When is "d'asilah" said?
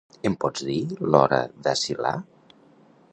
1.67-2.17